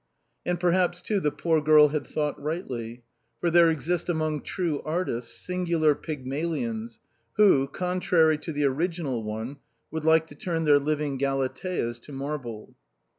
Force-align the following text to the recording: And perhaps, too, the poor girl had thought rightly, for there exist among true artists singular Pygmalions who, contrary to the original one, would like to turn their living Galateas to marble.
And 0.47 0.59
perhaps, 0.59 0.99
too, 0.99 1.19
the 1.19 1.29
poor 1.29 1.61
girl 1.61 1.89
had 1.89 2.07
thought 2.07 2.41
rightly, 2.41 3.03
for 3.39 3.51
there 3.51 3.69
exist 3.69 4.09
among 4.09 4.41
true 4.41 4.81
artists 4.83 5.35
singular 5.37 5.93
Pygmalions 5.93 6.97
who, 7.33 7.67
contrary 7.67 8.39
to 8.39 8.51
the 8.51 8.65
original 8.65 9.21
one, 9.23 9.57
would 9.91 10.03
like 10.03 10.25
to 10.25 10.35
turn 10.35 10.63
their 10.63 10.79
living 10.79 11.19
Galateas 11.19 11.99
to 11.99 12.11
marble. 12.11 12.73